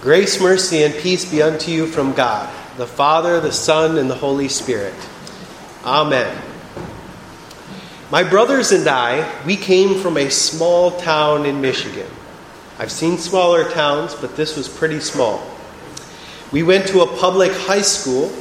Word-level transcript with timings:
Grace, 0.00 0.40
mercy, 0.40 0.84
and 0.84 0.94
peace 0.94 1.28
be 1.28 1.42
unto 1.42 1.72
you 1.72 1.84
from 1.84 2.12
God, 2.12 2.48
the 2.76 2.86
Father, 2.86 3.40
the 3.40 3.50
Son, 3.50 3.98
and 3.98 4.08
the 4.08 4.14
Holy 4.14 4.46
Spirit. 4.46 4.94
Amen. 5.84 6.40
My 8.08 8.22
brothers 8.22 8.70
and 8.70 8.86
I, 8.86 9.28
we 9.44 9.56
came 9.56 10.00
from 10.00 10.16
a 10.16 10.30
small 10.30 10.92
town 11.00 11.46
in 11.46 11.60
Michigan. 11.60 12.06
I've 12.78 12.92
seen 12.92 13.18
smaller 13.18 13.68
towns, 13.72 14.14
but 14.14 14.36
this 14.36 14.56
was 14.56 14.68
pretty 14.68 15.00
small. 15.00 15.44
We 16.52 16.62
went 16.62 16.86
to 16.88 17.00
a 17.00 17.16
public 17.18 17.50
high 17.50 17.82
school, 17.82 18.32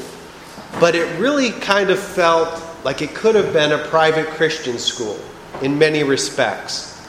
but 0.80 0.94
it 0.94 1.20
really 1.20 1.50
kind 1.50 1.90
of 1.90 1.98
felt 1.98 2.64
like 2.86 3.02
it 3.02 3.16
could 3.16 3.34
have 3.34 3.52
been 3.52 3.72
a 3.72 3.80
private 3.88 4.28
Christian 4.28 4.78
school 4.78 5.20
in 5.64 5.80
many 5.80 6.04
respects. 6.04 7.04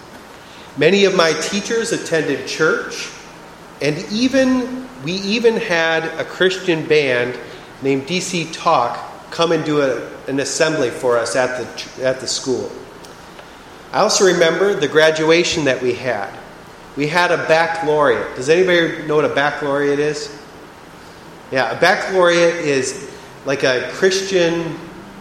Many 0.78 1.04
of 1.04 1.14
my 1.14 1.34
teachers 1.34 1.92
attended 1.92 2.48
church 2.48 3.12
and 3.80 4.04
even 4.10 4.88
we 5.04 5.12
even 5.12 5.56
had 5.56 6.04
a 6.20 6.24
Christian 6.24 6.86
band 6.86 7.38
named 7.82 8.06
DC 8.06 8.52
Talk 8.52 9.30
come 9.30 9.52
and 9.52 9.64
do 9.64 9.80
a, 9.82 10.10
an 10.26 10.40
assembly 10.40 10.90
for 10.90 11.16
us 11.16 11.36
at 11.36 11.58
the 11.58 12.04
at 12.04 12.20
the 12.20 12.26
school. 12.26 12.70
I 13.92 14.00
also 14.00 14.26
remember 14.26 14.74
the 14.74 14.88
graduation 14.88 15.64
that 15.64 15.80
we 15.80 15.94
had. 15.94 16.30
We 16.96 17.06
had 17.06 17.30
a 17.30 17.36
baccalaureate. 17.36 18.36
Does 18.36 18.48
anybody 18.48 19.06
know 19.06 19.16
what 19.16 19.24
a 19.24 19.34
baccalaureate 19.34 19.98
is? 19.98 20.36
Yeah, 21.50 21.70
a 21.76 21.80
baccalaureate 21.80 22.56
is 22.56 23.10
like 23.46 23.62
a 23.62 23.88
Christian 23.92 24.76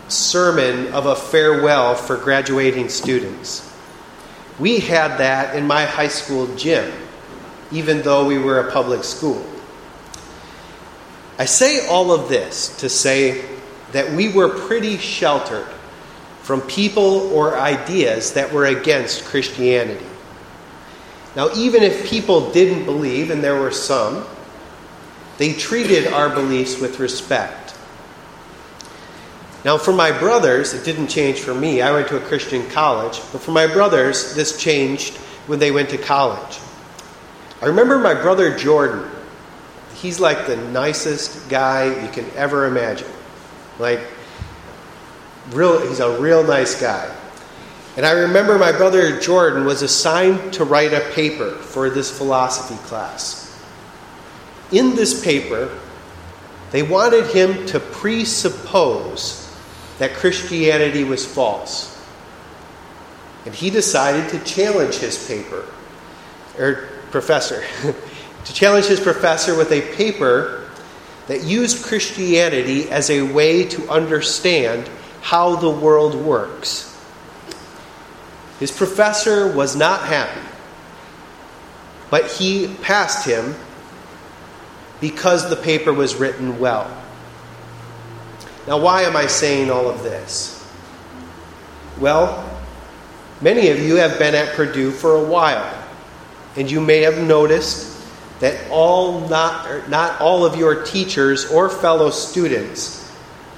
sermon 0.09 0.91
of 0.93 1.05
a 1.05 1.15
farewell 1.15 1.95
for 1.95 2.17
graduating 2.17 2.89
students. 2.89 3.63
We 4.59 4.79
had 4.79 5.19
that 5.19 5.55
in 5.55 5.67
my 5.67 5.85
high 5.85 6.07
school 6.07 6.53
gym 6.55 6.91
even 7.71 8.01
though 8.01 8.25
we 8.25 8.37
were 8.37 8.59
a 8.59 8.71
public 8.71 9.03
school. 9.03 9.45
I 11.39 11.45
say 11.45 11.87
all 11.87 12.11
of 12.11 12.29
this 12.29 12.77
to 12.77 12.89
say 12.89 13.45
that 13.91 14.11
we 14.11 14.29
were 14.29 14.49
pretty 14.49 14.97
sheltered 14.97 15.67
from 16.41 16.61
people 16.61 17.33
or 17.33 17.57
ideas 17.57 18.33
that 18.33 18.51
were 18.51 18.65
against 18.65 19.25
Christianity. 19.25 20.05
Now, 21.35 21.49
even 21.55 21.83
if 21.83 22.07
people 22.07 22.51
didn't 22.51 22.85
believe, 22.85 23.29
and 23.29 23.43
there 23.43 23.59
were 23.59 23.71
some, 23.71 24.25
they 25.37 25.53
treated 25.53 26.07
our 26.07 26.29
beliefs 26.29 26.79
with 26.79 26.99
respect. 26.99 27.75
Now, 29.63 29.77
for 29.77 29.91
my 29.91 30.17
brothers, 30.17 30.73
it 30.73 30.83
didn't 30.85 31.07
change 31.07 31.39
for 31.39 31.53
me. 31.53 31.81
I 31.81 31.91
went 31.91 32.07
to 32.07 32.17
a 32.17 32.21
Christian 32.21 32.67
college, 32.69 33.19
but 33.31 33.41
for 33.41 33.51
my 33.51 33.67
brothers, 33.67 34.33
this 34.33 34.59
changed 34.59 35.17
when 35.45 35.59
they 35.59 35.71
went 35.71 35.89
to 35.89 35.97
college. 35.97 36.59
I 37.61 37.65
remember 37.65 37.97
my 37.97 38.13
brother 38.13 38.55
Jordan. 38.55 39.09
He's 39.95 40.19
like 40.19 40.45
the 40.45 40.57
nicest 40.57 41.49
guy 41.49 42.03
you 42.03 42.09
can 42.11 42.29
ever 42.35 42.65
imagine. 42.65 43.07
Like, 43.79 44.01
real, 45.49 45.87
he's 45.87 45.99
a 45.99 46.19
real 46.19 46.43
nice 46.43 46.79
guy. 46.79 47.11
And 47.95 48.05
I 48.05 48.11
remember 48.11 48.59
my 48.59 48.71
brother 48.71 49.19
Jordan 49.19 49.65
was 49.65 49.81
assigned 49.81 50.53
to 50.53 50.63
write 50.63 50.93
a 50.93 51.01
paper 51.13 51.51
for 51.51 51.89
this 51.89 52.15
philosophy 52.15 52.77
class. 52.87 53.59
In 54.71 54.95
this 54.95 55.23
paper, 55.23 55.75
they 56.69 56.83
wanted 56.83 57.25
him 57.27 57.65
to 57.67 57.79
presuppose 57.79 59.43
that 59.97 60.13
Christianity 60.13 61.03
was 61.03 61.25
false. 61.25 61.93
And 63.45 63.55
he 63.55 63.71
decided 63.71 64.29
to 64.29 64.39
challenge 64.45 64.95
his 64.95 65.27
paper, 65.27 65.65
or 66.59 66.89
professor, 67.11 67.63
to 68.45 68.53
challenge 68.53 68.85
his 68.85 68.99
professor 68.99 69.55
with 69.55 69.71
a 69.71 69.81
paper 69.95 70.69
that 71.27 71.43
used 71.43 71.83
Christianity 71.83 72.89
as 72.89 73.09
a 73.09 73.21
way 73.21 73.65
to 73.65 73.89
understand 73.89 74.89
how 75.21 75.57
the 75.57 75.69
world 75.69 76.15
works. 76.15 76.97
His 78.59 78.71
professor 78.71 79.53
was 79.53 79.75
not 79.75 80.01
happy, 80.01 80.47
but 82.09 82.31
he 82.31 82.73
passed 82.81 83.27
him 83.27 83.55
because 84.99 85.49
the 85.49 85.55
paper 85.55 85.93
was 85.93 86.15
written 86.15 86.59
well. 86.59 86.89
Now, 88.67 88.79
why 88.79 89.03
am 89.03 89.15
I 89.15 89.27
saying 89.27 89.69
all 89.69 89.89
of 89.89 90.03
this? 90.03 90.53
Well, 91.99 92.59
many 93.41 93.69
of 93.69 93.79
you 93.79 93.95
have 93.95 94.17
been 94.17 94.35
at 94.35 94.55
Purdue 94.55 94.91
for 94.91 95.15
a 95.15 95.23
while. 95.23 95.76
And 96.57 96.69
you 96.69 96.81
may 96.81 97.01
have 97.01 97.19
noticed 97.19 97.95
that 98.39 98.69
all 98.69 99.27
not, 99.29 99.67
er, 99.67 99.83
not 99.87 100.19
all 100.19 100.45
of 100.45 100.55
your 100.55 100.83
teachers 100.83 101.45
or 101.51 101.69
fellow 101.69 102.09
students 102.09 103.11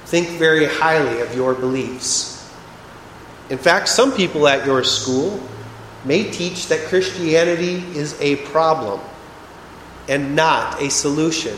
think 0.06 0.28
very 0.38 0.66
highly 0.66 1.20
of 1.20 1.34
your 1.34 1.54
beliefs. 1.54 2.36
In 3.48 3.58
fact, 3.58 3.88
some 3.88 4.12
people 4.12 4.46
at 4.46 4.66
your 4.66 4.84
school 4.84 5.40
may 6.04 6.30
teach 6.30 6.68
that 6.68 6.86
Christianity 6.88 7.76
is 7.96 8.18
a 8.20 8.36
problem 8.36 9.00
and 10.08 10.34
not 10.34 10.80
a 10.82 10.90
solution. 10.90 11.56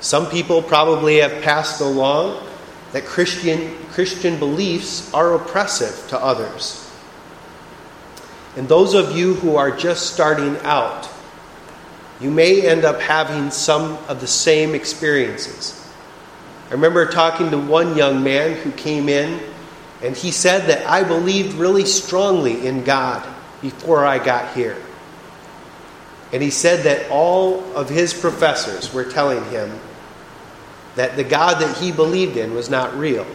Some 0.00 0.28
people 0.30 0.62
probably 0.62 1.18
have 1.18 1.42
passed 1.42 1.80
along 1.80 2.46
that 2.92 3.04
Christian, 3.04 3.74
Christian 3.90 4.38
beliefs 4.38 5.12
are 5.12 5.34
oppressive 5.34 6.08
to 6.10 6.18
others. 6.18 6.85
And 8.56 8.68
those 8.68 8.94
of 8.94 9.16
you 9.16 9.34
who 9.34 9.56
are 9.56 9.70
just 9.70 10.12
starting 10.12 10.56
out, 10.62 11.08
you 12.20 12.30
may 12.30 12.66
end 12.66 12.84
up 12.84 13.00
having 13.00 13.50
some 13.50 13.98
of 14.08 14.20
the 14.20 14.26
same 14.26 14.74
experiences. 14.74 15.86
I 16.68 16.72
remember 16.72 17.06
talking 17.06 17.50
to 17.50 17.58
one 17.58 17.96
young 17.96 18.24
man 18.24 18.56
who 18.56 18.72
came 18.72 19.08
in 19.08 19.40
and 20.02 20.16
he 20.16 20.30
said 20.30 20.68
that 20.68 20.86
I 20.88 21.04
believed 21.04 21.54
really 21.54 21.84
strongly 21.84 22.66
in 22.66 22.82
God 22.84 23.26
before 23.60 24.04
I 24.04 24.22
got 24.22 24.54
here. 24.54 24.76
And 26.32 26.42
he 26.42 26.50
said 26.50 26.84
that 26.84 27.10
all 27.10 27.62
of 27.76 27.88
his 27.88 28.12
professors 28.12 28.92
were 28.92 29.04
telling 29.04 29.44
him 29.50 29.78
that 30.96 31.16
the 31.16 31.24
God 31.24 31.60
that 31.60 31.76
he 31.76 31.92
believed 31.92 32.36
in 32.36 32.54
was 32.54 32.68
not 32.68 32.96
real. 32.96 33.26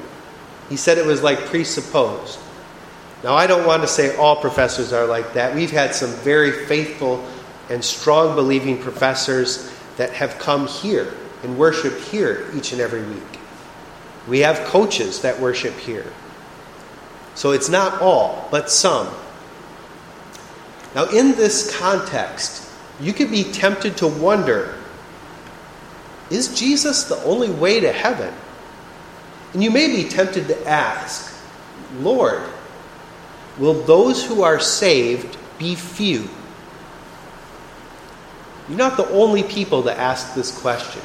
He 0.67 0.77
said 0.77 0.97
it 0.97 1.05
was 1.05 1.23
like 1.23 1.45
presupposed. 1.45 2.39
Now, 3.23 3.35
I 3.35 3.45
don't 3.45 3.67
want 3.67 3.83
to 3.83 3.87
say 3.87 4.15
all 4.15 4.35
professors 4.35 4.93
are 4.93 5.05
like 5.05 5.33
that. 5.33 5.53
We've 5.55 5.71
had 5.71 5.93
some 5.93 6.09
very 6.09 6.51
faithful 6.65 7.23
and 7.69 7.83
strong 7.83 8.35
believing 8.35 8.79
professors 8.79 9.71
that 9.97 10.11
have 10.13 10.39
come 10.39 10.67
here 10.67 11.13
and 11.43 11.57
worship 11.57 11.97
here 11.99 12.49
each 12.55 12.71
and 12.71 12.81
every 12.81 13.03
week. 13.03 13.39
We 14.27 14.39
have 14.39 14.59
coaches 14.67 15.21
that 15.21 15.39
worship 15.39 15.77
here. 15.77 16.05
So 17.35 17.51
it's 17.51 17.69
not 17.69 18.01
all, 18.01 18.47
but 18.51 18.69
some. 18.69 19.07
Now, 20.95 21.05
in 21.05 21.31
this 21.31 21.77
context, 21.77 22.69
you 22.99 23.13
could 23.13 23.31
be 23.31 23.43
tempted 23.43 23.97
to 23.97 24.07
wonder 24.07 24.77
is 26.29 26.57
Jesus 26.57 27.03
the 27.03 27.21
only 27.23 27.49
way 27.49 27.81
to 27.81 27.91
heaven? 27.91 28.33
And 29.53 29.61
you 29.61 29.69
may 29.69 29.88
be 29.88 30.07
tempted 30.07 30.47
to 30.47 30.67
ask, 30.67 31.35
Lord, 31.99 32.41
will 33.61 33.75
those 33.83 34.25
who 34.25 34.41
are 34.41 34.59
saved 34.59 35.38
be 35.59 35.75
few? 35.75 36.27
You're 38.67 38.77
not 38.77 38.97
the 38.97 39.07
only 39.09 39.44
people 39.44 39.83
to 39.83 39.97
ask 39.97 40.33
this 40.33 40.57
question. 40.59 41.01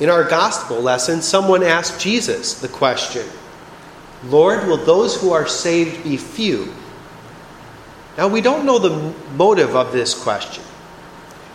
In 0.00 0.10
our 0.10 0.24
gospel 0.24 0.80
lesson, 0.80 1.22
someone 1.22 1.62
asked 1.62 2.00
Jesus 2.00 2.60
the 2.60 2.68
question 2.68 3.26
Lord, 4.24 4.66
will 4.66 4.78
those 4.78 5.20
who 5.20 5.32
are 5.32 5.46
saved 5.46 6.02
be 6.02 6.16
few? 6.16 6.74
Now, 8.18 8.28
we 8.28 8.40
don't 8.40 8.64
know 8.64 8.78
the 8.78 9.14
motive 9.34 9.76
of 9.76 9.92
this 9.92 10.14
question, 10.20 10.64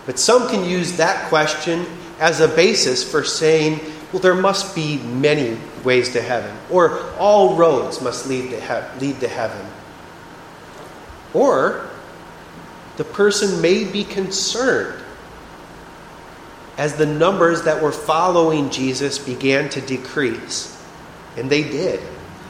but 0.05 0.19
some 0.19 0.47
can 0.47 0.63
use 0.63 0.97
that 0.97 1.27
question 1.27 1.85
as 2.19 2.39
a 2.39 2.47
basis 2.47 3.03
for 3.03 3.23
saying, 3.23 3.79
well, 4.13 4.21
there 4.21 4.35
must 4.35 4.75
be 4.75 4.97
many 4.97 5.57
ways 5.83 6.13
to 6.13 6.21
heaven, 6.21 6.55
or 6.69 7.11
all 7.17 7.55
roads 7.55 7.99
must 8.01 8.27
lead 8.27 8.51
to, 8.51 8.61
he- 8.61 8.99
lead 8.99 9.19
to 9.21 9.27
heaven. 9.27 9.65
Or 11.33 11.89
the 12.97 13.03
person 13.03 13.61
may 13.61 13.83
be 13.83 14.03
concerned 14.03 15.01
as 16.77 16.95
the 16.95 17.05
numbers 17.05 17.63
that 17.63 17.81
were 17.81 17.91
following 17.91 18.69
Jesus 18.69 19.19
began 19.19 19.69
to 19.69 19.81
decrease. 19.81 20.77
And 21.37 21.49
they 21.49 21.63
did. 21.63 21.99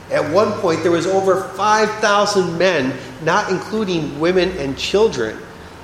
At 0.10 0.31
one 0.31 0.51
point, 0.60 0.83
there 0.83 0.92
was 0.92 1.07
over 1.07 1.44
5,000 1.44 2.57
men, 2.57 2.98
not 3.24 3.51
including 3.51 4.19
women 4.19 4.50
and 4.57 4.78
children, 4.78 5.38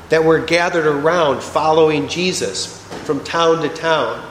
that 0.09 0.23
were 0.23 0.39
gathered 0.39 0.85
around 0.85 1.41
following 1.41 2.07
Jesus 2.07 2.81
from 3.03 3.23
town 3.23 3.61
to 3.61 3.69
town. 3.69 4.25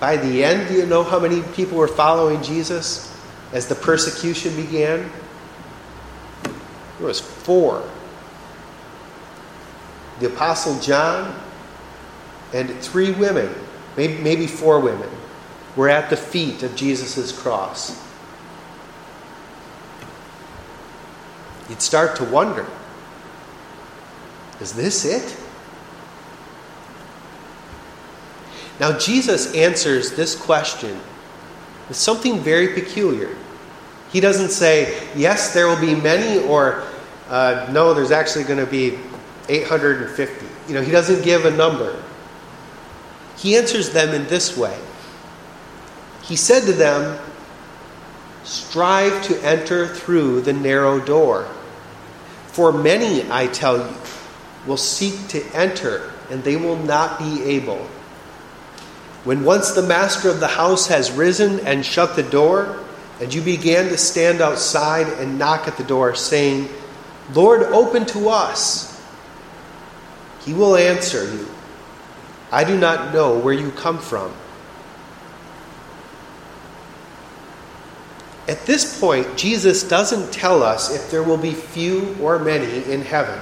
By 0.00 0.16
the 0.16 0.44
end, 0.44 0.68
do 0.68 0.74
you 0.74 0.86
know 0.86 1.02
how 1.02 1.18
many 1.18 1.42
people 1.54 1.78
were 1.78 1.88
following 1.88 2.42
Jesus 2.42 3.12
as 3.52 3.66
the 3.66 3.74
persecution 3.74 4.54
began? 4.56 5.10
There 6.98 7.06
was 7.06 7.20
four. 7.20 7.88
The 10.20 10.26
Apostle 10.26 10.80
John 10.80 11.38
and 12.52 12.70
three 12.80 13.12
women, 13.12 13.54
maybe, 13.96 14.46
four 14.46 14.80
women, 14.80 15.10
were 15.74 15.88
at 15.88 16.08
the 16.08 16.16
feet 16.16 16.62
of 16.62 16.74
Jesus' 16.74 17.38
cross. 17.38 18.02
You'd 21.68 21.82
start 21.82 22.16
to 22.16 22.24
wonder 22.24 22.66
is 24.58 24.72
this 24.72 25.04
it? 25.04 25.36
Now, 28.80 28.96
Jesus 28.98 29.54
answers 29.54 30.12
this 30.12 30.34
question 30.34 30.98
with 31.88 31.96
something 31.96 32.40
very 32.40 32.68
peculiar. 32.68 33.36
He 34.10 34.20
doesn't 34.20 34.50
say, 34.50 35.08
yes, 35.16 35.52
there 35.52 35.66
will 35.66 35.80
be 35.80 35.94
many, 35.94 36.44
or 36.46 36.84
uh, 37.28 37.68
no, 37.72 37.92
there's 37.92 38.12
actually 38.12 38.44
going 38.44 38.64
to 38.64 38.70
be 38.70 38.98
850. 39.48 40.46
You 40.68 40.74
know, 40.74 40.82
he 40.82 40.92
doesn't 40.92 41.24
give 41.24 41.44
a 41.44 41.50
number. 41.50 42.02
He 43.36 43.56
answers 43.56 43.90
them 43.90 44.14
in 44.14 44.26
this 44.28 44.56
way 44.56 44.78
He 46.22 46.36
said 46.36 46.64
to 46.64 46.72
them, 46.72 47.18
Strive 48.44 49.24
to 49.24 49.44
enter 49.44 49.88
through 49.88 50.42
the 50.42 50.52
narrow 50.52 51.00
door. 51.00 51.48
For 52.46 52.72
many, 52.72 53.28
I 53.30 53.48
tell 53.48 53.78
you, 53.78 53.96
will 54.66 54.76
seek 54.76 55.28
to 55.28 55.44
enter, 55.52 56.12
and 56.30 56.44
they 56.44 56.56
will 56.56 56.76
not 56.76 57.18
be 57.18 57.42
able. 57.42 57.88
When 59.24 59.42
once 59.42 59.72
the 59.72 59.82
master 59.82 60.30
of 60.30 60.38
the 60.38 60.46
house 60.46 60.86
has 60.86 61.10
risen 61.10 61.58
and 61.66 61.84
shut 61.84 62.14
the 62.14 62.22
door, 62.22 62.85
and 63.20 63.32
you 63.32 63.40
began 63.40 63.88
to 63.88 63.98
stand 63.98 64.40
outside 64.40 65.06
and 65.20 65.38
knock 65.38 65.66
at 65.66 65.76
the 65.76 65.84
door, 65.84 66.14
saying, 66.14 66.68
Lord, 67.32 67.62
open 67.62 68.04
to 68.06 68.28
us, 68.28 69.02
he 70.44 70.52
will 70.52 70.76
answer 70.76 71.24
you, 71.32 71.48
I 72.52 72.64
do 72.64 72.78
not 72.78 73.12
know 73.12 73.38
where 73.38 73.54
you 73.54 73.70
come 73.70 73.98
from. 73.98 74.32
At 78.48 78.64
this 78.64 79.00
point, 79.00 79.36
Jesus 79.36 79.82
doesn't 79.82 80.32
tell 80.32 80.62
us 80.62 80.94
if 80.94 81.10
there 81.10 81.22
will 81.22 81.36
be 81.36 81.52
few 81.52 82.16
or 82.20 82.38
many 82.38 82.84
in 82.84 83.02
heaven. 83.02 83.40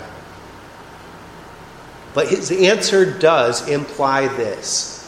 But 2.15 2.29
his 2.29 2.51
answer 2.51 3.19
does 3.19 3.69
imply 3.69 4.29
this 4.29 5.07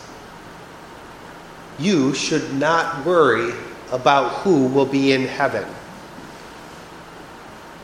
You 1.79 2.13
should 2.13 2.53
not 2.53 3.07
worry 3.07 3.55
about 3.93 4.43
who 4.43 4.67
will 4.67 4.87
be 4.87 5.13
in 5.13 5.23
heaven. 5.23 5.65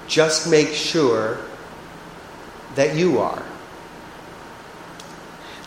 Just 0.08 0.50
make 0.50 0.68
sure 0.68 1.38
that 2.74 2.96
you 2.96 3.18
are. 3.18 3.42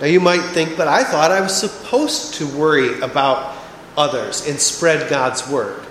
Now 0.01 0.07
you 0.07 0.19
might 0.19 0.41
think, 0.41 0.75
but 0.75 0.87
I 0.87 1.03
thought 1.03 1.31
I 1.31 1.41
was 1.41 1.55
supposed 1.55 2.35
to 2.35 2.47
worry 2.47 2.99
about 2.99 3.55
others 3.97 4.47
and 4.47 4.59
spread 4.59 5.09
God's 5.09 5.47
word. 5.47 5.85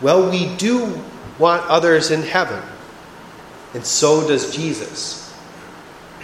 Well, 0.00 0.30
we 0.30 0.54
do 0.56 1.02
want 1.38 1.66
others 1.68 2.10
in 2.10 2.22
heaven, 2.22 2.62
and 3.74 3.84
so 3.84 4.26
does 4.26 4.54
Jesus. 4.54 5.34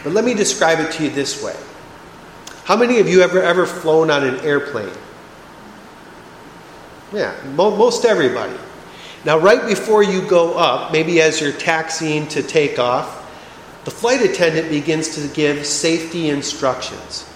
But 0.03 0.13
let 0.13 0.25
me 0.25 0.35
describe 0.35 0.81
it 0.81 0.93
to 0.93 1.05
you 1.05 1.11
this 1.11 1.43
way. 1.43 1.57
How 2.65 2.77
many 2.77 2.99
of 3.01 3.09
you 3.09 3.21
ever 3.21 3.43
ever 3.43 3.67
flown 3.67 4.11
on 4.11 4.25
an 4.25 4.41
airplane? 4.41 4.93
Yeah, 7.15 7.33
most 7.55 8.05
everybody. 8.05 8.59
Now, 9.25 9.39
right 9.39 9.65
before 9.69 10.03
you 10.03 10.27
go 10.29 10.55
up, 10.55 10.91
maybe 10.91 11.21
as 11.21 11.41
you're 11.41 11.53
taxiing 11.53 12.27
to 12.29 12.43
take 12.43 12.81
off, 12.81 13.21
the 13.85 13.93
flight 13.93 14.21
attendant 14.21 14.69
begins 14.69 15.15
to 15.15 15.29
give 15.33 15.65
safety 15.65 16.29
instructions. 16.29 17.31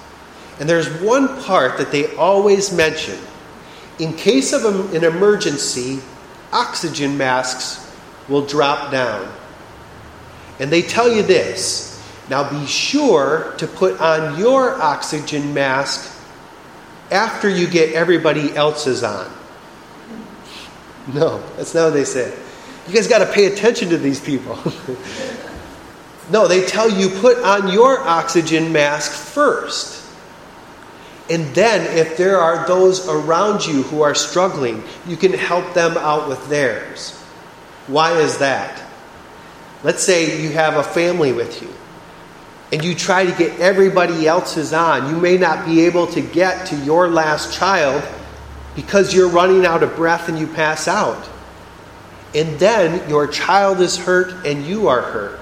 And 0.59 0.69
there's 0.69 0.89
one 1.01 1.41
part 1.45 1.79
that 1.79 1.93
they 1.93 2.13
always 2.17 2.73
mention. 2.73 3.19
In 4.01 4.15
case 4.15 4.53
of 4.53 4.65
an 4.93 5.05
emergency, 5.05 6.01
oxygen 6.53 7.17
masks 7.17 7.89
will 8.29 8.45
drop 8.45 8.91
down. 8.91 9.33
And 10.59 10.73
they 10.73 10.83
tell 10.83 11.09
you 11.09 11.23
this 11.23 11.87
now 12.29 12.51
be 12.51 12.67
sure 12.67 13.55
to 13.59 13.67
put 13.69 14.01
on 14.01 14.39
your 14.39 14.75
oxygen 14.83 15.55
mask 15.55 16.15
after 17.13 17.49
you 17.49 17.69
get 17.69 17.95
everybody 17.95 18.55
else's 18.55 19.05
on. 19.05 19.38
No, 21.13 21.43
that's 21.57 21.75
not 21.75 21.87
what 21.87 21.95
they 21.95 22.05
say. 22.05 22.37
You 22.87 22.95
guys 22.95 23.07
got 23.07 23.19
to 23.19 23.33
pay 23.33 23.47
attention 23.47 23.91
to 23.91 23.99
these 23.99 24.21
people. 24.21 24.57
no, 26.31 26.49
they 26.49 26.65
tell 26.67 26.91
you 26.91 27.09
put 27.21 27.39
on 27.39 27.73
your 27.73 27.99
oxygen 28.01 28.73
mask 28.73 29.13
first. 29.13 29.97
And 31.31 31.55
then, 31.55 31.99
if 31.99 32.17
there 32.17 32.39
are 32.39 32.67
those 32.67 33.07
around 33.07 33.67
you 33.67 33.83
who 33.83 34.01
are 34.01 34.15
struggling, 34.15 34.83
you 35.07 35.17
can 35.17 35.33
help 35.33 35.75
them 35.75 35.99
out 35.99 36.29
with 36.29 36.49
theirs. 36.49 37.15
Why 37.87 38.13
is 38.19 38.39
that? 38.39 38.83
Let's 39.83 40.03
say 40.03 40.43
you 40.43 40.51
have 40.51 40.77
a 40.77 40.83
family 40.83 41.33
with 41.33 41.63
you 41.63 41.73
and 42.73 42.85
you 42.85 42.95
try 42.95 43.25
to 43.25 43.33
get 43.33 43.61
everybody 43.61 44.27
else's 44.27 44.73
on. 44.73 45.15
You 45.15 45.21
may 45.21 45.39
not 45.39 45.65
be 45.67 45.87
able 45.87 46.07
to 46.09 46.21
get 46.21 46.67
to 46.69 46.77
your 46.77 47.09
last 47.09 47.55
child 47.55 48.03
because 48.79 49.13
you're 49.13 49.29
running 49.29 49.67
out 49.67 49.83
of 49.83 49.97
breath 49.97 50.29
and 50.29 50.39
you 50.39 50.47
pass 50.47 50.87
out. 50.87 51.29
And 52.33 52.61
then 52.61 53.11
your 53.11 53.27
child 53.27 53.81
is 53.81 53.97
hurt 53.97 54.47
and 54.47 54.65
you 54.65 54.87
are 54.87 55.03
hurt. 55.03 55.41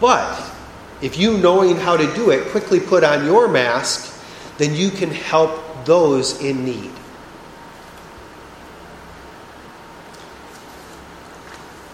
But 0.00 0.52
if 1.00 1.16
you, 1.16 1.38
knowing 1.38 1.76
how 1.76 1.96
to 1.96 2.12
do 2.12 2.30
it, 2.30 2.48
quickly 2.48 2.80
put 2.80 3.04
on 3.04 3.24
your 3.24 3.46
mask, 3.46 4.20
then 4.58 4.74
you 4.74 4.90
can 4.90 5.12
help 5.12 5.84
those 5.84 6.42
in 6.42 6.64
need. 6.64 6.90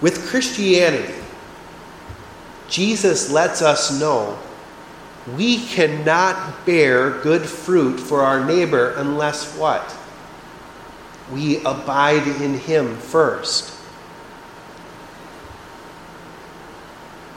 With 0.00 0.27
Christianity, 0.27 1.23
Jesus 2.71 3.31
lets 3.31 3.61
us 3.61 4.00
know 4.00 4.39
we 5.27 5.65
cannot 5.67 6.67
bear 6.67 7.11
good 7.23 7.43
fruit 7.43 7.99
for 7.99 8.23
our 8.23 8.45
neighbor 8.45 8.95
unless 8.97 9.57
what? 9.57 9.97
We 11.31 11.59
abide 11.65 12.27
in 12.27 12.55
him 12.55 12.97
first. 12.97 13.79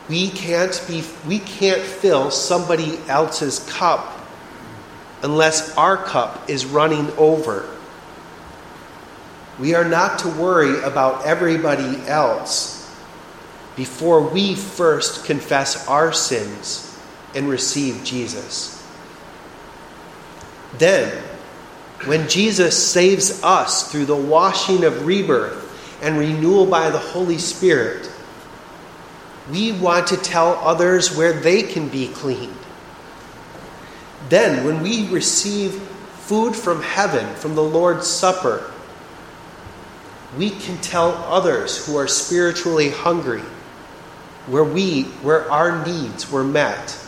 We 0.09 0.29
can't 0.29 0.83
be 0.87 1.03
we 1.27 1.39
can't 1.39 1.81
fill 1.81 2.31
somebody 2.31 2.97
else's 3.07 3.59
cup 3.71 4.19
unless 5.21 5.75
our 5.77 5.97
cup 5.97 6.49
is 6.49 6.65
running 6.65 7.11
over. 7.17 7.69
We 9.59 9.73
are 9.73 9.85
not 9.87 10.19
to 10.19 10.29
worry 10.29 10.81
about 10.83 11.25
everybody 11.25 11.97
else 12.07 12.91
before 13.75 14.21
we 14.21 14.55
first 14.55 15.25
confess 15.25 15.87
our 15.87 16.11
sins 16.11 16.94
and 17.35 17.49
receive 17.49 18.03
Jesus. 18.03 18.81
Then, 20.77 21.11
when 22.05 22.27
Jesus 22.27 22.91
saves 22.91 23.43
us 23.43 23.91
through 23.91 24.05
the 24.05 24.15
washing 24.15 24.83
of 24.83 25.05
rebirth 25.05 25.61
and 26.01 26.17
renewal 26.17 26.65
by 26.65 26.89
the 26.89 26.99
Holy 26.99 27.37
Spirit, 27.37 28.09
we 29.51 29.71
want 29.71 30.07
to 30.07 30.17
tell 30.17 30.55
others 30.55 31.15
where 31.15 31.33
they 31.33 31.63
can 31.63 31.89
be 31.89 32.07
cleaned. 32.07 32.57
Then, 34.29 34.65
when 34.65 34.81
we 34.81 35.07
receive 35.09 35.73
food 35.73 36.55
from 36.55 36.81
heaven, 36.81 37.35
from 37.35 37.55
the 37.55 37.63
Lord's 37.63 38.07
Supper, 38.07 38.71
we 40.37 40.49
can 40.49 40.77
tell 40.79 41.11
others 41.29 41.85
who 41.85 41.95
are 41.97 42.07
spiritually 42.07 42.89
hungry 42.89 43.43
where 44.47 44.63
we 44.63 45.03
where 45.23 45.49
our 45.49 45.85
needs 45.85 46.29
were 46.31 46.43
met 46.43 47.04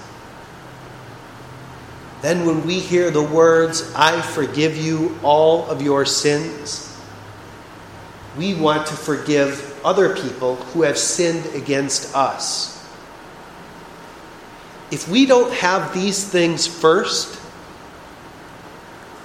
then 2.21 2.45
when 2.45 2.65
we 2.65 2.79
hear 2.79 3.11
the 3.11 3.21
words 3.21 3.93
i 3.95 4.21
forgive 4.21 4.75
you 4.77 5.17
all 5.23 5.65
of 5.67 5.81
your 5.81 6.05
sins 6.05 6.95
we 8.37 8.53
want 8.53 8.85
to 8.85 8.93
forgive 8.93 9.79
other 9.85 10.15
people 10.15 10.55
who 10.55 10.83
have 10.83 10.97
sinned 10.97 11.45
against 11.55 12.15
us 12.15 12.73
if 14.91 15.07
we 15.07 15.25
don't 15.25 15.53
have 15.53 15.93
these 15.93 16.27
things 16.27 16.65
first 16.67 17.39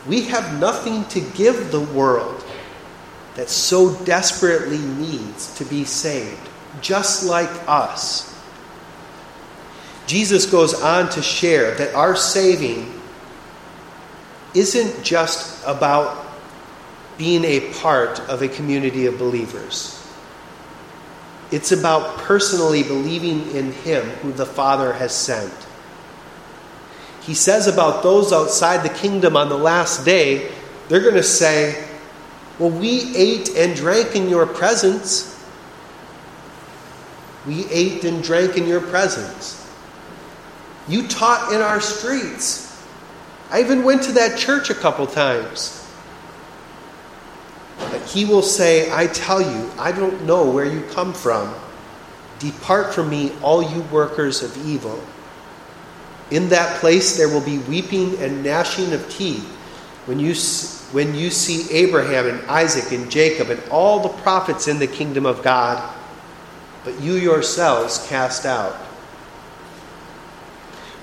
we 0.07 0.23
have 0.23 0.59
nothing 0.59 1.05
to 1.07 1.21
give 1.21 1.71
the 1.71 1.81
world 1.81 2.45
that 3.35 3.49
so 3.49 3.95
desperately 4.05 4.79
needs 4.79 5.55
to 5.57 5.65
be 5.65 5.85
saved 5.85 6.49
just 6.81 7.25
like 7.25 7.51
us. 7.69 8.32
Jesus 10.12 10.45
goes 10.45 10.75
on 10.75 11.09
to 11.12 11.23
share 11.23 11.75
that 11.76 11.95
our 11.95 12.14
saving 12.14 13.00
isn't 14.52 15.02
just 15.02 15.66
about 15.66 16.26
being 17.16 17.45
a 17.47 17.73
part 17.81 18.21
of 18.28 18.42
a 18.42 18.49
community 18.49 19.07
of 19.07 19.16
believers. 19.19 20.07
It's 21.50 21.73
about 21.73 22.19
personally 22.19 22.83
believing 22.83 23.52
in 23.52 23.73
Him 23.73 24.04
who 24.21 24.33
the 24.33 24.45
Father 24.45 24.92
has 24.92 25.16
sent. 25.16 25.54
he 27.23 27.33
says 27.33 27.66
about 27.66 28.02
those 28.02 28.35
outside 28.35 28.83
the 28.83 28.95
kingdom 28.95 29.35
on 29.35 29.49
the 29.49 29.57
last 29.57 30.04
day, 30.04 30.52
they're 30.88 31.00
going 31.00 31.14
to 31.14 31.23
say, 31.23 31.88
Well, 32.59 32.69
we 32.69 33.16
ate 33.16 33.57
and 33.57 33.75
drank 33.75 34.14
in 34.14 34.28
your 34.28 34.45
presence. 34.45 35.42
We 37.47 37.64
ate 37.71 38.04
and 38.04 38.23
drank 38.23 38.59
in 38.59 38.66
your 38.66 38.83
presence. 38.83 39.62
You 40.89 41.07
taught 41.07 41.53
in 41.53 41.61
our 41.61 41.81
streets. 41.81 42.69
I 43.51 43.61
even 43.61 43.85
went 43.85 44.03
to 44.05 44.12
that 44.12 44.39
church 44.39 44.71
a 44.71 44.75
couple 44.75 45.07
times. 45.07 45.79
But 47.79 48.03
he 48.03 48.25
will 48.25 48.43
say, 48.43 48.91
I 48.93 49.07
tell 49.09 49.41
you, 49.41 49.71
I 49.79 49.93
don't 49.93 50.25
know 50.25 50.51
where 50.51 50.65
you 50.65 50.83
come 50.93 51.12
from. 51.12 51.55
Depart 52.39 52.95
from 52.95 53.11
me, 53.11 53.33
all 53.43 53.62
you 53.62 53.83
workers 53.83 54.43
of 54.43 54.67
evil. 54.67 55.03
In 56.31 56.49
that 56.49 56.81
place 56.81 57.17
there 57.17 57.29
will 57.29 57.45
be 57.45 57.59
weeping 57.59 58.17
and 58.19 58.43
gnashing 58.43 58.93
of 58.93 59.09
teeth 59.11 59.45
when 60.07 60.19
you, 60.19 60.35
when 60.93 61.15
you 61.15 61.31
see 61.31 61.71
Abraham 61.71 62.27
and 62.27 62.41
Isaac 62.49 62.91
and 62.91 63.11
Jacob 63.11 63.51
and 63.51 63.62
all 63.71 64.01
the 64.01 64.09
prophets 64.23 64.67
in 64.67 64.79
the 64.79 64.87
kingdom 64.87 65.27
of 65.27 65.43
God, 65.43 65.95
but 66.85 66.99
you 67.01 67.15
yourselves 67.15 68.05
cast 68.09 68.47
out. 68.47 68.75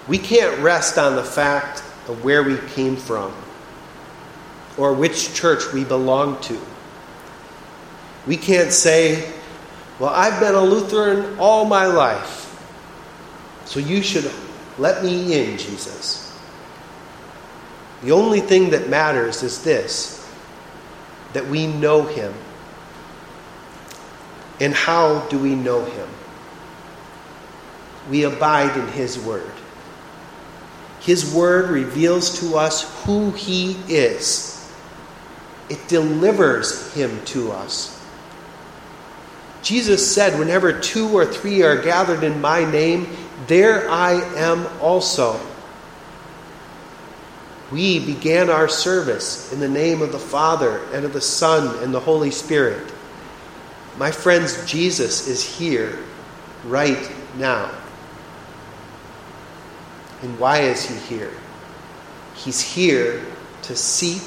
We 0.10 0.18
can't 0.18 0.60
rest 0.60 0.98
on 0.98 1.16
the 1.16 1.24
fact 1.24 1.84
of 2.10 2.24
where 2.24 2.42
we 2.42 2.58
came 2.74 2.96
from 2.96 3.32
or 4.76 4.92
which 4.92 5.36
church 5.36 5.72
we 5.72 5.84
belong 5.84 6.42
to. 6.42 6.60
We 8.26 8.36
can't 8.36 8.74
say, 8.74 9.32
Well, 10.00 10.10
I've 10.10 10.40
been 10.40 10.56
a 10.56 10.64
Lutheran 10.64 11.38
all 11.38 11.66
my 11.66 11.86
life, 11.86 12.60
so 13.66 13.80
you 13.80 14.02
should 14.02 14.32
let 14.80 15.04
me 15.04 15.32
in, 15.40 15.60
Jesus. 15.60 16.36
The 18.02 18.12
only 18.12 18.40
thing 18.40 18.72
that 18.72 18.90
matters 18.90 19.44
is 19.44 19.64
this 19.64 20.28
that 21.34 21.46
we 21.46 21.68
know 21.68 22.02
him. 22.02 22.34
And 24.60 24.74
how 24.74 25.28
do 25.28 25.38
we 25.38 25.54
know 25.54 25.86
him? 25.86 26.10
We 28.10 28.24
abide 28.24 28.76
in 28.76 28.88
his 28.88 29.20
word. 29.20 29.52
His 31.10 31.34
word 31.34 31.72
reveals 31.72 32.40
to 32.40 32.56
us 32.56 32.84
who 33.04 33.32
he 33.32 33.72
is, 33.88 34.72
it 35.68 35.88
delivers 35.88 36.94
him 36.94 37.26
to 37.26 37.52
us. 37.52 38.00
Jesus 39.64 40.14
said, 40.14 40.38
Whenever 40.38 40.72
two 40.72 41.10
or 41.10 41.26
three 41.26 41.64
are 41.64 41.82
gathered 41.82 42.24
in 42.24 42.40
my 42.42 42.64
name, 42.64 43.08
there 43.48 43.90
I 43.90 44.22
am 44.38 44.68
also. 44.82 45.40
We 47.72 48.06
began 48.06 48.52
our 48.52 48.70
service 48.70 49.52
in 49.52 49.60
the 49.60 49.68
name 49.68 50.04
of 50.04 50.12
the 50.12 50.20
Father 50.20 50.80
and 50.94 51.06
of 51.06 51.14
the 51.14 51.22
Son 51.22 51.84
and 51.84 51.92
the 51.92 52.00
Holy 52.00 52.30
Spirit. 52.30 52.94
My 53.98 54.12
friends, 54.12 54.64
Jesus 54.68 55.28
is 55.28 55.44
here 55.44 55.98
right 56.66 57.12
now. 57.36 57.79
And 60.22 60.38
why 60.40 60.62
is 60.62 60.88
he 60.88 61.16
here? 61.16 61.32
He's 62.36 62.62
here 62.62 63.26
to 63.64 63.76
seek, 63.76 64.22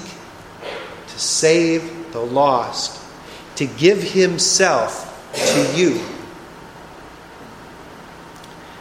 to 1.08 1.18
save 1.18 2.12
the 2.12 2.20
lost, 2.20 3.02
to 3.56 3.66
give 3.66 4.02
himself 4.02 5.08
to 5.34 5.78
you. 5.78 6.00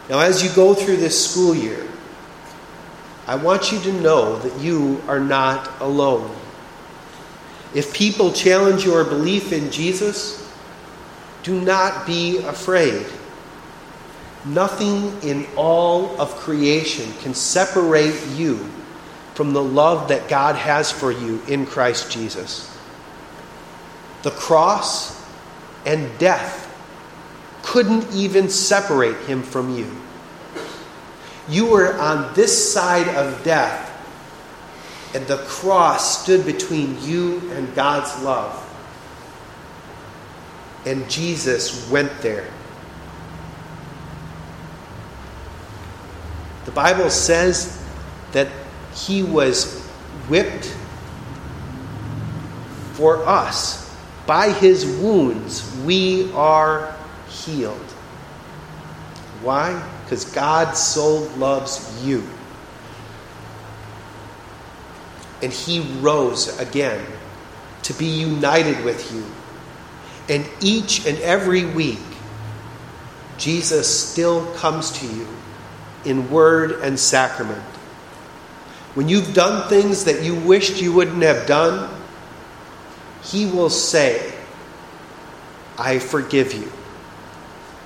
Now, 0.09 0.19
as 0.19 0.43
you 0.43 0.49
go 0.55 0.73
through 0.73 0.97
this 0.97 1.31
school 1.31 1.55
year, 1.55 1.87
I 3.27 3.35
want 3.35 3.71
you 3.71 3.79
to 3.79 3.93
know 3.93 4.37
that 4.39 4.59
you 4.59 5.01
are 5.07 5.19
not 5.19 5.79
alone. 5.79 6.35
If 7.73 7.93
people 7.93 8.33
challenge 8.33 8.83
your 8.83 9.05
belief 9.05 9.53
in 9.53 9.71
Jesus, 9.71 10.51
do 11.43 11.61
not 11.61 12.05
be 12.05 12.39
afraid. 12.39 13.05
Nothing 14.45 15.21
in 15.21 15.45
all 15.55 16.19
of 16.19 16.29
creation 16.37 17.11
can 17.21 17.33
separate 17.33 18.27
you 18.29 18.57
from 19.35 19.53
the 19.53 19.63
love 19.63 20.09
that 20.09 20.27
God 20.27 20.55
has 20.55 20.91
for 20.91 21.11
you 21.11 21.41
in 21.47 21.65
Christ 21.65 22.11
Jesus. 22.11 22.75
The 24.23 24.31
cross 24.31 25.23
and 25.85 26.17
death 26.19 26.67
couldn't 27.63 28.11
even 28.13 28.49
separate 28.49 29.17
him 29.25 29.43
from 29.43 29.77
you. 29.77 29.95
You 31.47 31.67
were 31.67 31.97
on 31.99 32.33
this 32.33 32.73
side 32.73 33.07
of 33.09 33.43
death, 33.43 33.89
and 35.15 35.25
the 35.27 35.37
cross 35.37 36.23
stood 36.23 36.45
between 36.45 37.01
you 37.03 37.51
and 37.51 37.73
God's 37.75 38.23
love. 38.23 38.57
And 40.85 41.09
Jesus 41.09 41.89
went 41.89 42.11
there. 42.21 42.47
The 46.71 46.75
Bible 46.75 47.09
says 47.09 47.85
that 48.31 48.47
he 48.95 49.23
was 49.23 49.81
whipped 50.29 50.73
for 52.93 53.17
us. 53.27 53.93
By 54.25 54.51
his 54.51 54.85
wounds, 54.85 55.69
we 55.83 56.31
are 56.31 56.95
healed. 57.27 57.75
Why? 59.43 59.85
Because 60.05 60.23
God 60.23 60.77
so 60.77 61.23
loves 61.35 62.05
you. 62.05 62.23
And 65.43 65.51
he 65.51 65.81
rose 65.99 66.57
again 66.57 67.05
to 67.83 67.93
be 67.95 68.05
united 68.05 68.85
with 68.85 69.13
you. 69.13 69.25
And 70.33 70.49
each 70.61 71.05
and 71.05 71.17
every 71.19 71.65
week, 71.65 71.99
Jesus 73.37 74.09
still 74.09 74.45
comes 74.53 74.91
to 74.99 75.05
you 75.05 75.27
in 76.05 76.29
word 76.29 76.71
and 76.81 76.99
sacrament. 76.99 77.61
When 78.93 79.07
you've 79.07 79.33
done 79.33 79.69
things 79.69 80.05
that 80.05 80.23
you 80.23 80.35
wished 80.35 80.81
you 80.81 80.91
wouldn't 80.93 81.23
have 81.23 81.47
done, 81.47 81.89
he 83.23 83.45
will 83.45 83.69
say, 83.69 84.33
I 85.77 85.99
forgive 85.99 86.53
you 86.53 86.71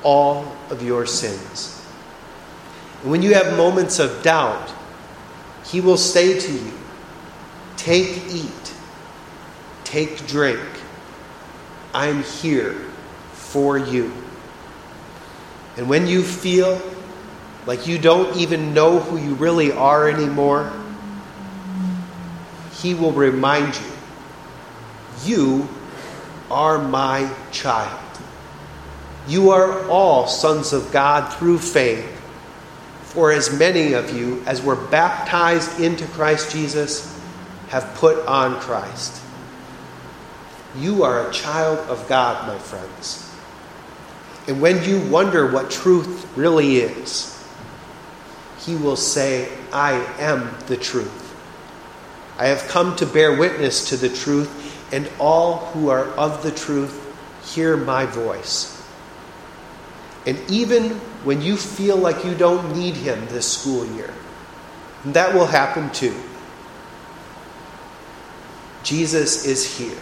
all 0.03 0.55
of 0.69 0.84
your 0.84 1.05
sins. 1.05 1.81
And 3.01 3.12
when 3.12 3.22
you 3.22 3.34
have 3.34 3.57
moments 3.57 4.00
of 4.00 4.24
doubt, 4.24 4.74
He 5.65 5.81
will 5.81 5.98
say 5.98 6.39
to 6.39 6.51
you, 6.51 6.72
Take, 7.77 8.24
eat, 8.29 8.74
take, 9.84 10.25
drink. 10.27 10.60
I'm 11.93 12.24
here 12.24 12.74
for 13.34 13.77
you. 13.77 14.12
And 15.77 15.88
when 15.88 16.07
you 16.07 16.24
feel 16.24 16.81
like 17.65 17.88
you 17.88 17.98
don't 17.98 18.38
even 18.38 18.74
know 18.74 19.00
who 19.00 19.17
you 19.17 19.36
really 19.36 19.72
are 19.72 20.07
anymore, 20.07 20.72
He 22.74 22.93
will 22.93 23.12
remind 23.12 23.75
you, 23.75 23.91
You 25.25 25.69
are 26.51 26.77
my 26.77 27.34
child. 27.51 28.00
You 29.27 29.50
are 29.50 29.88
all 29.89 30.27
sons 30.27 30.72
of 30.72 30.91
God 30.91 31.34
through 31.34 31.57
faith. 31.57 32.12
For 33.03 33.31
as 33.31 33.57
many 33.57 33.93
of 33.93 34.15
you 34.15 34.43
as 34.45 34.62
were 34.62 34.75
baptized 34.75 35.79
into 35.79 36.05
Christ 36.07 36.51
Jesus 36.51 37.12
have 37.69 37.95
put 37.95 38.24
on 38.27 38.60
Christ. 38.60 39.22
You 40.77 41.03
are 41.03 41.27
a 41.27 41.34
child 41.34 41.79
of 41.89 42.07
God, 42.10 42.48
my 42.48 42.60
friends. 42.60 43.31
And 44.48 44.62
when 44.62 44.84
you 44.84 45.00
wonder 45.10 45.50
what 45.50 45.72
truth 45.72 46.27
really 46.36 46.77
is, 46.77 47.35
he 48.65 48.75
will 48.75 48.95
say, 48.95 49.50
I 49.72 49.93
am 50.17 50.55
the 50.67 50.77
truth. 50.77 51.22
I 52.38 52.48
have 52.48 52.67
come 52.67 52.95
to 52.98 53.05
bear 53.05 53.38
witness 53.38 53.89
to 53.89 53.98
the 53.98 54.10
truth, 54.10 54.93
and 54.93 55.10
all 55.19 55.57
who 55.67 55.89
are 55.89 56.05
of 56.15 56.43
the 56.43 56.51
truth 56.51 57.01
hear 57.53 57.77
my 57.77 58.05
voice. 58.05 58.72
And 60.25 60.39
even 60.50 60.91
when 61.24 61.41
you 61.41 61.55
feel 61.55 61.98
like 61.98 62.25
you 62.25 62.34
don't 62.34 62.75
need 62.75 62.95
Him 62.95 63.25
this 63.27 63.51
school 63.60 63.86
year, 63.95 64.13
that 65.05 65.34
will 65.34 65.45
happen 65.45 65.91
too. 65.91 66.15
Jesus 68.84 69.45
is 69.45 69.77
here 69.77 69.98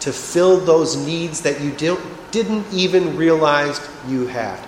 to 0.00 0.12
fill 0.12 0.60
those 0.60 0.96
needs 0.96 1.40
that 1.42 1.60
you 1.60 1.72
didn't 2.30 2.66
even 2.72 3.16
realize 3.16 3.80
you 4.06 4.26
had. 4.26 4.60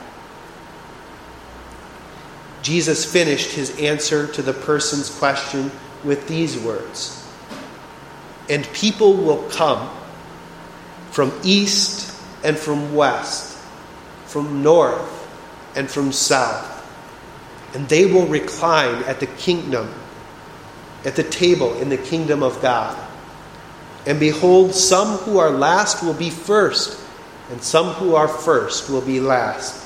Jesus 2.66 3.04
finished 3.04 3.52
his 3.52 3.78
answer 3.78 4.26
to 4.32 4.42
the 4.42 4.52
person's 4.52 5.08
question 5.08 5.70
with 6.02 6.26
these 6.26 6.58
words 6.58 7.24
And 8.48 8.66
people 8.72 9.14
will 9.14 9.48
come 9.50 9.88
from 11.12 11.32
east 11.44 12.12
and 12.42 12.58
from 12.58 12.92
west 12.92 13.56
from 14.26 14.62
north 14.62 15.26
and 15.76 15.88
from 15.88 16.12
south, 16.12 16.84
and 17.74 17.88
they 17.88 18.04
will 18.04 18.26
recline 18.26 19.02
at 19.04 19.20
the 19.20 19.26
kingdom, 19.26 19.88
at 21.04 21.16
the 21.16 21.22
table 21.22 21.74
in 21.78 21.88
the 21.88 21.96
kingdom 21.96 22.42
of 22.42 22.60
God. 22.60 22.98
And 24.04 24.20
behold, 24.20 24.74
some 24.74 25.18
who 25.18 25.38
are 25.38 25.50
last 25.50 26.02
will 26.02 26.14
be 26.14 26.30
first, 26.30 27.00
and 27.50 27.62
some 27.62 27.94
who 27.94 28.14
are 28.14 28.28
first 28.28 28.90
will 28.90 29.00
be 29.00 29.20
last. 29.20 29.85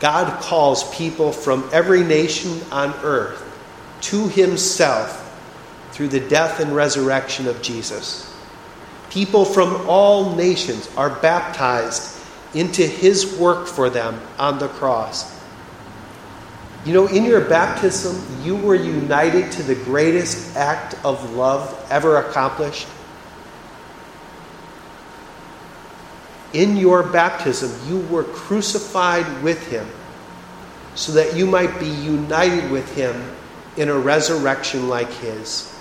God 0.00 0.40
calls 0.40 0.94
people 0.96 1.30
from 1.30 1.68
every 1.72 2.02
nation 2.02 2.60
on 2.72 2.92
earth 3.02 3.46
to 4.02 4.28
himself 4.28 5.18
through 5.92 6.08
the 6.08 6.20
death 6.20 6.58
and 6.58 6.74
resurrection 6.74 7.46
of 7.46 7.60
Jesus. 7.60 8.26
People 9.10 9.44
from 9.44 9.86
all 9.88 10.34
nations 10.36 10.88
are 10.96 11.10
baptized 11.10 12.18
into 12.54 12.82
his 12.82 13.36
work 13.36 13.66
for 13.66 13.90
them 13.90 14.20
on 14.38 14.58
the 14.58 14.68
cross. 14.68 15.38
You 16.84 16.94
know, 16.94 17.06
in 17.06 17.24
your 17.24 17.42
baptism, 17.42 18.24
you 18.42 18.56
were 18.56 18.74
united 18.74 19.52
to 19.52 19.62
the 19.62 19.74
greatest 19.74 20.56
act 20.56 20.94
of 21.04 21.34
love 21.34 21.86
ever 21.90 22.16
accomplished. 22.16 22.88
In 26.52 26.76
your 26.76 27.02
baptism, 27.02 27.70
you 27.88 28.00
were 28.08 28.24
crucified 28.24 29.42
with 29.42 29.68
him 29.68 29.86
so 30.94 31.12
that 31.12 31.36
you 31.36 31.46
might 31.46 31.78
be 31.78 31.88
united 31.88 32.70
with 32.70 32.94
him 32.94 33.22
in 33.76 33.88
a 33.88 33.98
resurrection 33.98 34.88
like 34.88 35.10
his. 35.12 35.72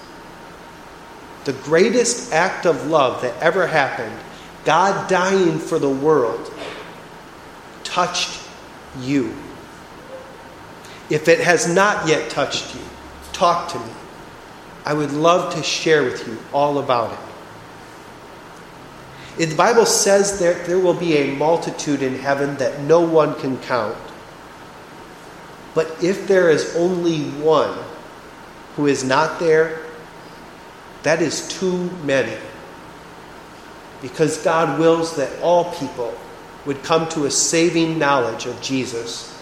The 1.45 1.53
greatest 1.53 2.31
act 2.31 2.65
of 2.65 2.87
love 2.87 3.21
that 3.23 3.35
ever 3.41 3.65
happened, 3.65 4.15
God 4.65 5.09
dying 5.09 5.57
for 5.57 5.79
the 5.79 5.89
world, 5.89 6.53
touched 7.83 8.39
you. 8.99 9.33
If 11.09 11.27
it 11.27 11.39
has 11.39 11.67
not 11.67 12.07
yet 12.07 12.29
touched 12.29 12.75
you, 12.75 12.81
talk 13.33 13.71
to 13.71 13.79
me. 13.79 13.91
I 14.85 14.93
would 14.93 15.11
love 15.11 15.55
to 15.55 15.63
share 15.63 16.03
with 16.03 16.27
you 16.27 16.37
all 16.53 16.77
about 16.77 17.13
it. 17.13 17.28
The 19.39 19.55
Bible 19.55 19.85
says 19.85 20.37
that 20.39 20.65
there 20.65 20.79
will 20.79 20.93
be 20.93 21.15
a 21.15 21.33
multitude 21.33 22.01
in 22.01 22.19
heaven 22.19 22.57
that 22.57 22.81
no 22.81 22.99
one 22.99 23.39
can 23.39 23.57
count. 23.59 23.95
But 25.73 26.03
if 26.03 26.27
there 26.27 26.49
is 26.49 26.75
only 26.75 27.21
one 27.41 27.77
who 28.75 28.87
is 28.87 29.05
not 29.05 29.39
there, 29.39 29.79
that 31.03 31.21
is 31.21 31.47
too 31.47 31.89
many. 32.03 32.35
Because 34.01 34.43
God 34.43 34.77
wills 34.77 35.15
that 35.15 35.41
all 35.41 35.73
people 35.75 36.13
would 36.65 36.83
come 36.83 37.07
to 37.09 37.25
a 37.25 37.31
saving 37.31 37.97
knowledge 37.97 38.45
of 38.45 38.61
Jesus. 38.61 39.41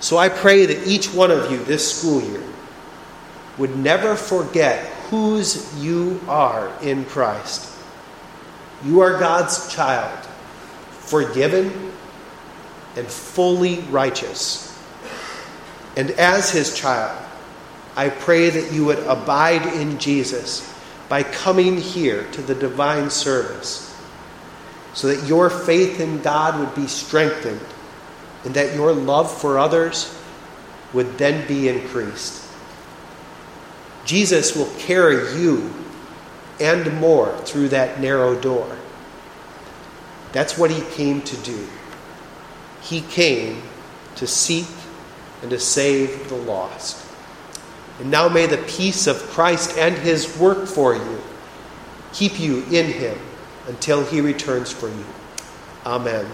So 0.00 0.16
I 0.16 0.28
pray 0.28 0.66
that 0.66 0.88
each 0.88 1.14
one 1.14 1.30
of 1.30 1.52
you 1.52 1.62
this 1.62 2.00
school 2.00 2.20
year 2.20 2.42
would 3.58 3.76
never 3.76 4.16
forget 4.16 4.86
whose 5.08 5.72
you 5.80 6.20
are 6.26 6.72
in 6.82 7.04
Christ. 7.04 7.69
You 8.84 9.00
are 9.00 9.18
God's 9.18 9.72
child, 9.72 10.26
forgiven 10.90 11.92
and 12.96 13.06
fully 13.06 13.80
righteous. 13.90 14.66
And 15.96 16.10
as 16.12 16.50
his 16.50 16.76
child, 16.76 17.16
I 17.96 18.08
pray 18.08 18.50
that 18.50 18.72
you 18.72 18.84
would 18.86 19.00
abide 19.00 19.66
in 19.74 19.98
Jesus 19.98 20.66
by 21.08 21.22
coming 21.22 21.76
here 21.76 22.26
to 22.32 22.42
the 22.42 22.54
divine 22.54 23.10
service 23.10 23.86
so 24.94 25.08
that 25.08 25.26
your 25.28 25.50
faith 25.50 26.00
in 26.00 26.22
God 26.22 26.58
would 26.58 26.74
be 26.74 26.86
strengthened 26.86 27.60
and 28.44 28.54
that 28.54 28.74
your 28.74 28.92
love 28.92 29.30
for 29.30 29.58
others 29.58 30.16
would 30.92 31.18
then 31.18 31.46
be 31.46 31.68
increased. 31.68 32.46
Jesus 34.04 34.56
will 34.56 34.72
carry 34.78 35.38
you 35.40 35.72
and 36.60 37.00
more 37.00 37.36
through 37.38 37.68
that 37.70 38.00
narrow 38.00 38.38
door. 38.38 38.76
That's 40.32 40.56
what 40.56 40.70
he 40.70 40.82
came 40.94 41.22
to 41.22 41.36
do. 41.38 41.66
He 42.82 43.00
came 43.00 43.62
to 44.16 44.26
seek 44.26 44.66
and 45.42 45.50
to 45.50 45.58
save 45.58 46.28
the 46.28 46.36
lost. 46.36 47.06
And 47.98 48.10
now 48.10 48.28
may 48.28 48.46
the 48.46 48.58
peace 48.58 49.06
of 49.06 49.16
Christ 49.16 49.76
and 49.76 49.96
his 49.96 50.38
work 50.38 50.66
for 50.66 50.94
you 50.94 51.20
keep 52.12 52.40
you 52.40 52.64
in 52.70 52.86
him 52.86 53.18
until 53.66 54.04
he 54.04 54.20
returns 54.20 54.72
for 54.72 54.88
you. 54.88 55.04
Amen. 55.84 56.26